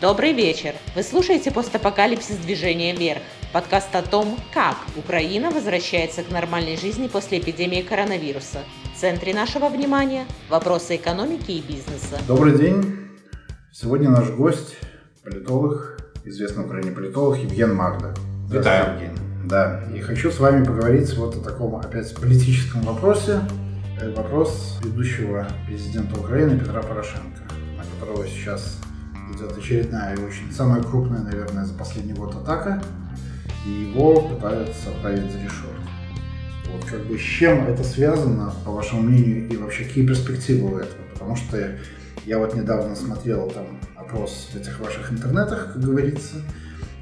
[0.00, 0.72] Добрый вечер!
[0.96, 3.20] Вы слушаете постапокалипсис движения вверх.
[3.52, 8.60] Подкаст о том, как Украина возвращается к нормальной жизни после эпидемии коронавируса.
[8.96, 12.18] В центре нашего внимания– вопросы экономики и бизнеса.
[12.26, 13.10] Добрый день!
[13.74, 14.78] Сегодня наш гость–
[15.22, 18.14] политолог, известный в Украине политолог Евген Магда.
[18.50, 18.94] Витаю.
[18.94, 19.18] Евгений.
[19.44, 23.40] Да, и хочу с вами поговорить вот о таком опять политическом вопросе.
[24.00, 27.42] Это вопрос ведущего президента Украины Петра Порошенко,
[27.76, 28.79] на которого сейчас
[29.34, 32.82] идет очередная и очень самая крупная, наверное, за последний год атака.
[33.66, 35.70] И его пытаются отправить за решетку.
[36.72, 40.78] Вот как бы с чем это связано, по вашему мнению, и вообще какие перспективы у
[40.78, 41.02] этого?
[41.12, 41.76] Потому что
[42.24, 46.36] я вот недавно смотрел там опрос в этих ваших интернетах, как говорится,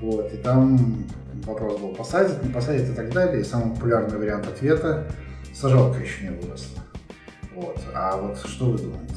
[0.00, 1.04] вот, и там
[1.44, 5.06] вопрос был посадить, не посадить и так далее, и самый популярный вариант ответа–
[5.54, 6.82] сажалка еще не выросла.
[7.54, 7.78] Вот.
[7.94, 9.14] А вот что ви думаєте?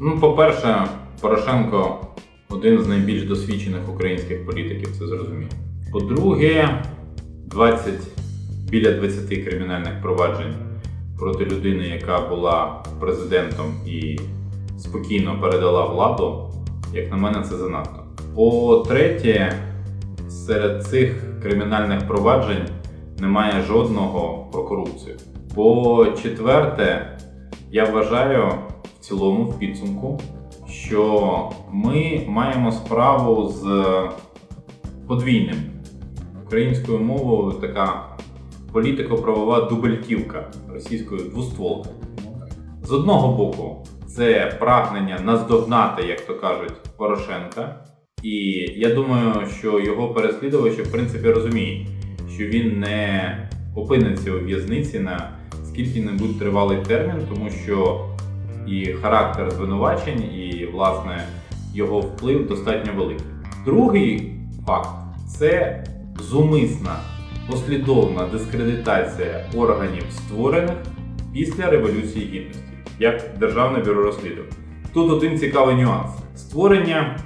[0.00, 0.86] Ну, по-перше,
[1.20, 2.06] Порошенко
[2.50, 5.50] один з найбільш досвідчених українських політиків, це зрозуміло.
[5.92, 6.82] По-друге,
[7.46, 7.94] 20,
[8.70, 10.54] біля 20 кримінальних проваджень
[11.18, 14.18] проти людини, яка була президентом і
[14.78, 16.50] спокійно передала владу,
[16.94, 18.04] як на мене, це занадто.
[18.34, 19.52] По-третє,
[20.28, 22.68] серед цих кримінальних проваджень
[23.18, 25.16] немає жодного про корупцію.
[25.54, 27.18] По-четверте,
[27.70, 28.52] я вважаю
[29.00, 30.20] в цілому в підсумку,
[30.88, 33.84] що ми маємо справу з
[35.06, 35.56] подвійним
[36.46, 38.16] українською мовою така
[38.72, 41.90] політико-правова дубельтівка російською двостволка.
[42.82, 47.84] З одного боку, це прагнення наздогнати, як то кажуть, Порошенка.
[48.22, 48.38] І
[48.76, 51.88] я думаю, що його переслідувачі в принципі розуміють,
[52.34, 53.34] що він не
[53.76, 55.30] опиниться у в'язниці на
[55.64, 58.04] скільки-небудь тривалий термін, тому що
[58.70, 61.28] і характер звинувачень, і власне
[61.74, 63.26] його вплив достатньо великий.
[63.64, 64.32] Другий
[64.66, 64.88] факт
[65.28, 65.84] це
[66.20, 66.96] зумисна
[67.50, 70.76] послідовна дискредитація органів, створених
[71.32, 72.62] після Революції Гідності,
[72.98, 74.52] як Державне бюро розслідувань.
[74.94, 77.18] Тут один цікавий нюанс: створення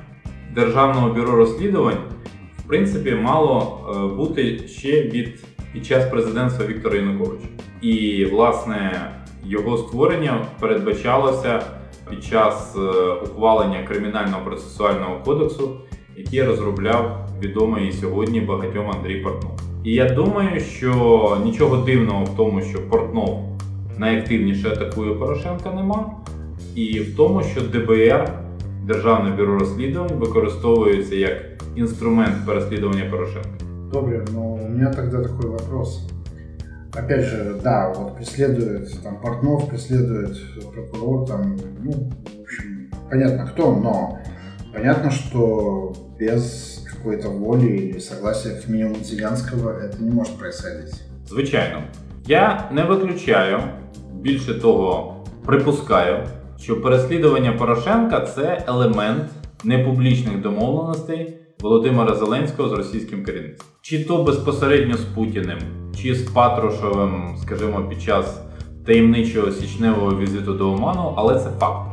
[0.55, 1.99] Державного бюро розслідувань
[2.59, 7.47] в принципі мало е, бути ще від під час президентства Віктора Януковича.
[7.81, 9.11] І власне
[9.45, 11.63] його створення передбачалося
[12.11, 12.81] під час е,
[13.13, 15.71] ухвалення кримінального процесуального кодексу,
[16.17, 19.53] який розробляв відомий сьогодні багатьом Андрій Портнов.
[19.85, 23.59] І я думаю, що нічого дивного в тому, що Портнов
[23.99, 26.11] найактивніше атакує Порошенка, нема.
[26.75, 28.39] І в тому, що ДБР,
[28.87, 31.33] Державне бюро розслідувань, використовується як
[31.77, 33.49] інструмент переслідування Порошенка.
[33.93, 36.09] Добре, но у меня тогда такой вопрос.
[36.95, 40.37] Опять же, да, вот преследует там Портнов, преследует
[40.75, 44.19] прокурор, там, ну, в общем, понятно кто, но
[44.75, 50.95] понятно, что без какой-то воли или согласия, как минимум, Зеленского это не может происходить.
[51.27, 51.83] Звичайно,
[52.27, 53.59] я не виключаю,
[54.21, 55.17] більше того,
[55.47, 56.27] припускаю,
[56.59, 59.31] що переслідування Порошенка це елемент
[59.65, 63.69] непублічних домовленостей Володимира Зеленського з російським керівництвом.
[63.83, 65.59] Чи то безпосередньо з Путіним,
[65.97, 68.41] чи з Патрушевим, скажімо, під час
[68.87, 71.93] таємничого січневого візиту до Оману, але це факт.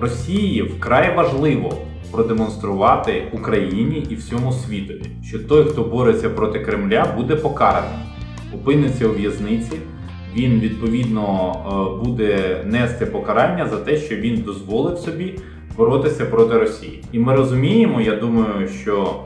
[0.00, 1.72] Росії вкрай важливо
[2.10, 7.98] продемонструвати Україні і всьому світові, що той, хто бореться проти Кремля, буде покараний,
[8.54, 9.72] опиниться у в'язниці.
[10.36, 15.38] Він відповідно е, буде нести покарання за те, що він дозволив собі
[15.76, 17.04] боротися проти Росії.
[17.12, 19.22] І ми розуміємо, я думаю, що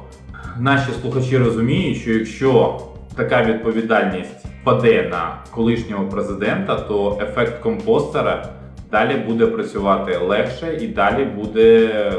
[0.59, 2.81] наші слухачі розуміють, що якщо
[3.20, 8.50] така відповідальність паде на колишнього президента, то ефект компостера
[8.92, 12.14] далі буде працювати легше і далі буде е,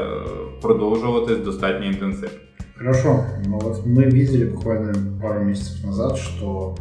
[0.61, 2.37] продовжуватись достатньо інтенсивно.
[2.77, 6.75] Хорошо, но вот мы видели буквально пару месяцев назад, что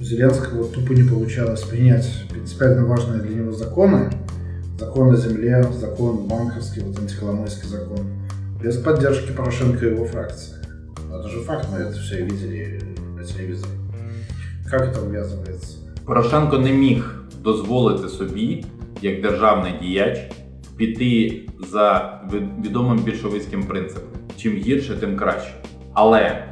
[0.00, 4.10] у Зеленского тупо не получалось принять принципиально важные для него законы.
[4.78, 7.98] Закон о земле, закон банковский, вот антиколомойский закон,
[8.60, 10.56] без поддержки Порошенко и его фракции.
[11.08, 12.89] Это же факт, мы это все видели
[13.21, 13.73] на телевизоре.
[14.69, 15.77] Как это увязывается?
[16.05, 18.65] Порошенко не міг дозволити собі,
[19.01, 20.19] як державний діяч,
[20.77, 21.41] піти
[21.71, 22.19] за
[22.65, 24.09] відомим більшовицьким принципом.
[24.37, 25.53] Чим гірше, тим краще.
[25.93, 26.45] Але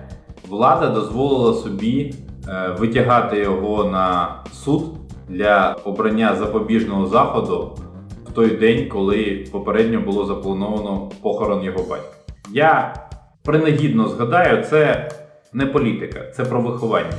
[0.48, 2.14] влада дозволила собі
[2.48, 4.84] е, витягати його на суд
[5.28, 7.78] для обрання запобіжного заходу
[8.26, 12.18] в той день, коли попередньо було заплановано похорон його батька.
[12.52, 12.94] Я
[13.44, 15.10] принагідно згадаю, це
[15.54, 17.18] не політика, це про виховання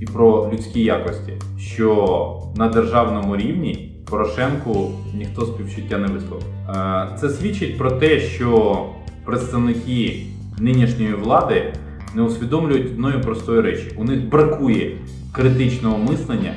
[0.00, 6.44] і про людські якості, що на державному рівні Порошенку ніхто співчуття не висловив.
[6.68, 8.86] Е, Це свідчить про те, що
[9.24, 10.22] представники
[10.58, 11.72] нинішньої влади
[12.14, 14.98] не усвідомлюють одної простої речі: у них бракує
[15.32, 16.54] критичного мислення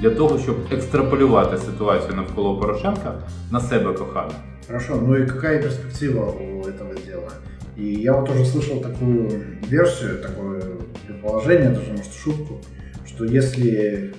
[0.00, 3.14] для того, щоб екстраполювати ситуацію навколо Порошенка
[3.50, 4.34] на себе кохання.
[4.66, 7.30] Хорошо, ну и какая перспектива у этого дела?
[7.77, 9.29] И я вот тоже слышал такую
[9.67, 10.61] версию, такое
[11.07, 12.59] предположение, даже может шутку,
[13.05, 14.13] что если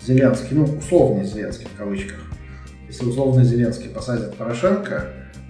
[0.00, 2.18] Зеленский, ну условный Зеленский в кавычках,
[2.86, 5.06] если условный Зеленский посадит Порошенко,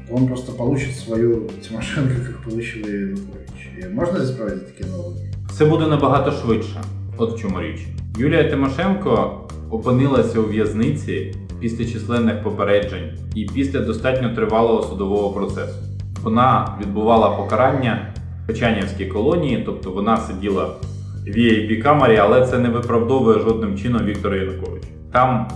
[0.08, 3.70] то он просто получит свою Тимошенко, как получил и Янукович.
[3.76, 5.32] И можно здесь проводить такие новые?
[5.50, 6.80] Все буде набагато швидше.
[7.18, 7.86] От в чому річ.
[8.18, 9.40] Юлія Тимошенко
[9.70, 15.78] опинилася у в'язниці після численних попереджень і після достатньо тривалого судового процесу.
[16.23, 22.69] Вона відбувала покарання в Печанівській колонії, тобто вона сиділа в vip камері але це не
[22.69, 24.87] виправдовує жодним чином Віктора Януковича.
[25.11, 25.47] Там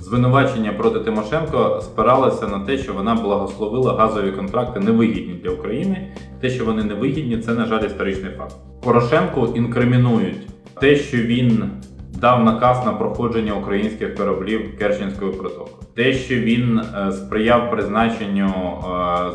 [0.00, 6.08] звинувачення проти Тимошенко спиралося на те, що вона благословила газові контракти невигідні для України.
[6.40, 8.56] Те, що вони невигідні, це, на жаль, історичний факт.
[8.84, 10.46] Порошенку інкримінують
[10.80, 11.70] те, що він
[12.22, 15.76] дав наказ на проходження українських кораблів Керченською протокою.
[15.94, 18.82] Те, що він е, сприяв призначенню е,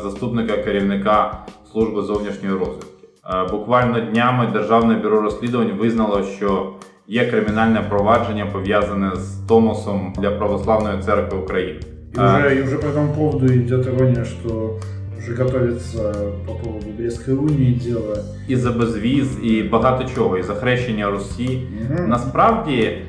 [0.02, 1.38] заступника керівника
[1.72, 3.08] служби зовнішньої розвідки.
[3.30, 6.72] Е, Буквально днями Державне бюро розслідувань визнало, що
[7.06, 11.80] є кримінальне провадження пов'язане з Томосом для Православної церкви України.
[12.14, 14.78] И уже, и уже по этому поводу идет ирония, что
[15.18, 16.12] уже готовится
[16.46, 18.16] по поводу Брестской унии дело.
[18.48, 21.62] І за безвіз, і багато чого, і за хрещення Русі.
[21.80, 22.08] Мгм.
[22.08, 23.02] Насправді е,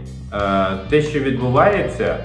[0.89, 2.17] те, що відбувається,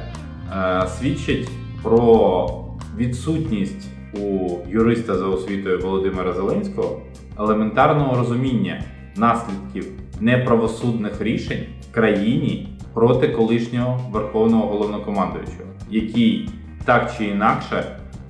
[0.53, 1.49] е, свідчить
[1.83, 2.51] про
[2.97, 7.01] відсутність у юриста за освітою Володимира Зеленського
[7.39, 8.83] елементарного розуміння
[9.17, 9.87] наслідків
[10.21, 16.49] неправосудних рішень в країні проти колишнього верховного головнокомандуючого, який
[16.85, 17.85] так чи інакше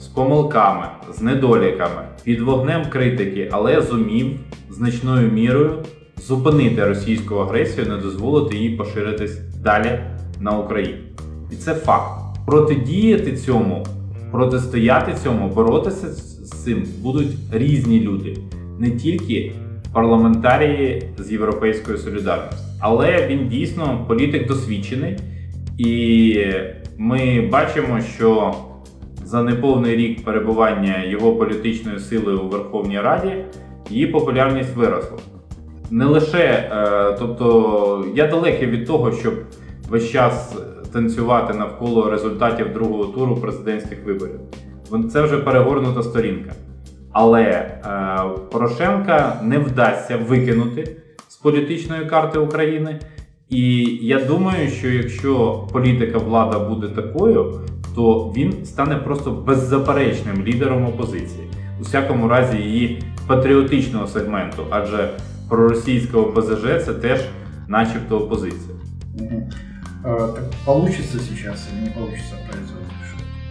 [0.05, 4.27] з помилками, з недоліками, під вогнем критики, але зумів
[4.71, 5.79] значною мірою
[6.17, 9.99] зупинити російську агресію, не дозволити їй поширитись далі
[10.41, 10.99] на Україну.
[11.53, 12.21] І це факт.
[12.47, 13.87] Протидіяти цьому,
[14.33, 18.37] протистояти цьому, боротися з цим будуть різні люди,
[18.79, 19.53] не тільки
[19.93, 22.65] парламентарії з Європейської солідарності.
[22.81, 25.17] Але він дійсно політик досвідчений,
[25.79, 26.37] і
[26.99, 28.55] ми бачимо, що
[29.35, 33.37] за неповний рік перебування його політичної сили у Верховній Раді
[33.91, 35.19] її популярність виросла.
[35.91, 39.35] Не лише, е, тобто я далекий від того, щоб
[39.89, 40.57] весь час
[40.93, 44.41] танцювати навколо результатів другого туру президентських виборів.
[45.13, 46.53] Це вже перегорнута сторінка.
[47.13, 47.81] Але е,
[48.53, 50.97] Порошенка не вдасться викинути
[51.29, 53.01] з політичної карти України.
[53.49, 57.61] І я думаю, що якщо політика влада буде такою,
[57.95, 61.49] то він стане просто беззаперечним лідером опозиції,
[61.81, 65.11] у всякому разі її патріотичного сегменту, адже
[65.49, 67.21] проросійська ОПЗЖ це теж,
[67.69, 68.77] начебто, опозиція.
[69.21, 69.43] Мгм.
[70.05, 72.93] А, так получится сейчас или не получится производить?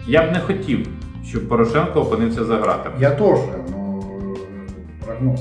[0.06, 0.86] Я б не хотів,
[1.26, 2.96] щоб Порошенко опинився за ґратами.
[3.00, 5.40] Я тоже, но э, прогноз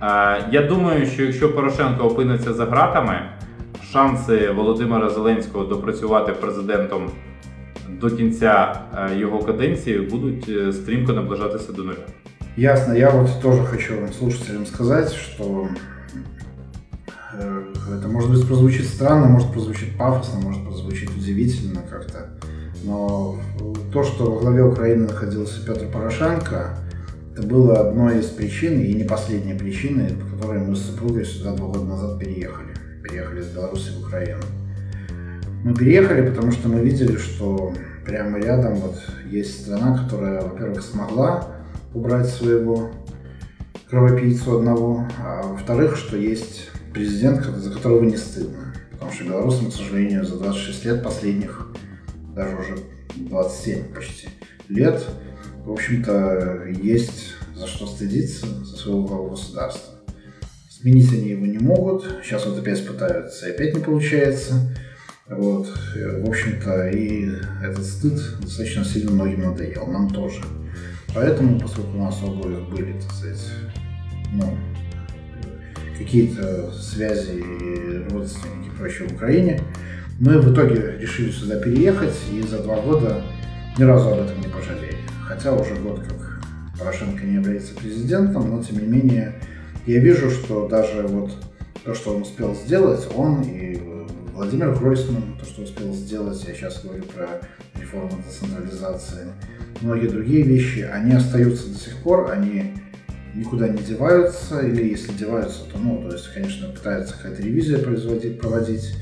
[0.00, 0.40] ваш.
[0.42, 3.20] Е, Я думаю, що якщо Порошенко опиниться за ґратами,
[3.92, 7.10] шанси Володимира Зеленського допрацювати президентом
[8.01, 12.05] до кінця е, його каденції будуть е, стрімко наближатися до нуля.
[12.57, 12.95] Ясно.
[12.95, 15.67] Я вот тоже хочу слушателям сказать, что
[17.37, 17.63] э,
[17.97, 22.29] это может быть прозвучит странно, может прозвучит пафосно, может прозвучит удивительно как-то.
[22.85, 23.35] Но
[23.91, 26.77] то, что во главе Украины находился Петр Порошенко,
[27.33, 31.53] это было одной из причин, и не последней причиной, по которой мы с супругой сюда
[31.55, 32.69] два года назад переехали.
[33.03, 34.43] Переехали из Беларуси в Украину.
[35.65, 37.73] Мы переехали, потому что мы видели, что
[38.04, 38.96] прямо рядом вот
[39.28, 41.56] есть страна, которая, во-первых, смогла
[41.94, 42.90] убрать своего
[43.88, 48.74] кровопийцу одного, а во-вторых, что есть президент, за которого не стыдно.
[48.92, 51.68] Потому что белорусам, к сожалению, за 26 лет последних,
[52.34, 52.78] даже уже
[53.16, 54.28] 27 почти
[54.68, 55.04] лет,
[55.64, 59.94] в общем-то, есть за что стыдиться за своего государства.
[60.68, 62.04] Сменить они его не могут.
[62.22, 64.74] Сейчас вот опять пытаются, и опять не получается.
[65.30, 65.68] Вот.
[65.94, 67.30] В общем-то, и
[67.62, 69.86] этот стыд достаточно сильно многим надоел.
[69.86, 70.42] Нам тоже.
[71.14, 73.46] Поэтому, поскольку у нас обоих были, так сказать,
[74.32, 74.58] ну,
[75.96, 79.60] какие-то связи и родственники и прочее в Украине,
[80.18, 83.22] мы в итоге решили сюда переехать и за два года
[83.78, 84.98] ни разу об этом не пожалели.
[85.26, 86.40] Хотя уже год как
[86.78, 89.34] Порошенко не является президентом, но тем не менее
[89.86, 91.30] я вижу, что даже вот
[91.84, 93.76] то, что он успел сделать, он и
[94.40, 97.28] Владимир Гройсман, то, что успел сделать, я сейчас говорю про
[97.78, 99.26] реформу децентрализации,
[99.82, 102.72] многие другие вещи, они остаются до сих пор, они
[103.34, 108.40] никуда не деваются, или если деваются, то, ну, то есть, конечно, пытаются какая-то ревизия производить,
[108.40, 108.96] проводить,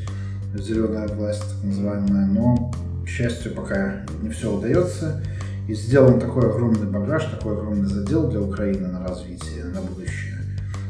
[0.54, 2.72] зеленая власть так называемая, но,
[3.04, 5.22] к счастью, пока не все удается.
[5.68, 10.40] И сделан такой огромный багаж, такой огромный задел для Украины на развитие, на будущее,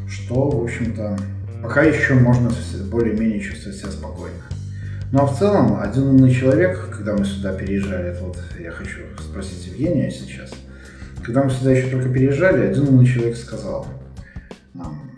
[0.09, 1.19] что, в общем-то,
[1.63, 2.51] пока еще можно
[2.91, 4.43] более-менее чувствовать себя спокойно.
[5.11, 9.01] Ну а в целом, один умный человек, когда мы сюда переезжали, это вот я хочу
[9.19, 10.51] спросить Евгения сейчас,
[11.25, 13.87] когда мы сюда еще только переезжали, один умный человек сказал
[14.75, 15.11] нам,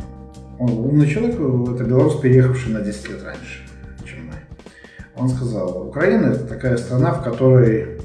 [0.58, 3.66] он, умный человек, это белорус, переехавший на 10 лет раньше,
[4.04, 4.34] чем мы.
[5.16, 8.00] Он сказал, Украина это такая страна, в которой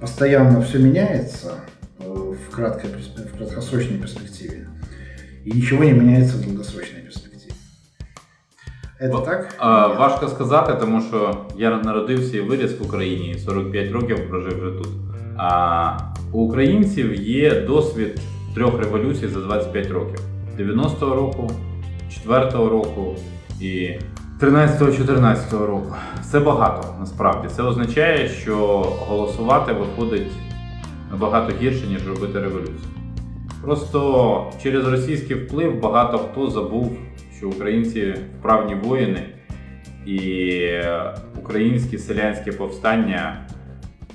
[0.00, 1.54] постоянно все меняется
[1.98, 4.66] э, в, краткой, в краткосрочной перспективе,
[5.44, 6.99] и ничего не меняется в долгосрочной.
[9.00, 9.54] Это Ва- так?
[9.58, 14.70] А, важко сказати, тому що я народився і виріс в Україні, 45 років прожив вже
[14.78, 14.88] тут.
[15.36, 15.96] А
[16.32, 18.20] у українців є досвід
[18.54, 20.20] трьох революцій за 25 років:
[20.58, 21.50] 90-го року,
[22.26, 23.14] 4-го року
[23.60, 23.90] і
[24.40, 25.94] 13-14 року.
[26.30, 27.48] Це багато насправді.
[27.48, 28.56] Це означає, що
[29.08, 30.32] голосувати виходить
[31.10, 32.88] набагато гірше, ніж робити революцію.
[33.62, 36.96] Просто через російський вплив багато хто забув,
[37.40, 39.22] що українці вправні воїни,
[40.06, 40.60] і
[41.38, 43.46] українські селянські повстання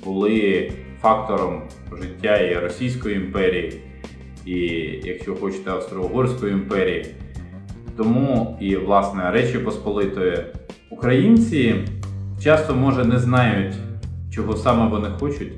[0.04, 1.62] були фактором
[2.02, 3.80] життя і Російської імперії,
[4.44, 4.58] і,
[5.04, 7.06] якщо хочете, Австро-Угорської імперії.
[7.96, 10.38] Тому і власне Речі Посполитої
[10.90, 11.74] українці
[12.42, 13.74] часто може не знають,
[14.30, 15.52] чого саме вони хочуть,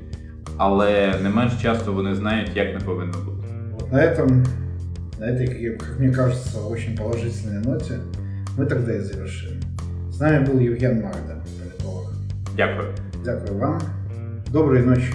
[0.57, 3.47] але не менш часто вони знають, як не повинно бути.
[3.91, 4.45] На этом,
[5.19, 7.95] на этой, как- мне кажется, очень положительной ноте
[8.57, 9.59] мы тогда и завершим.
[10.11, 12.11] С нами был Евген Магда, политолог.
[12.55, 12.93] Дякую.
[13.23, 13.79] Дякую вам.
[14.51, 15.11] Доброй ночи,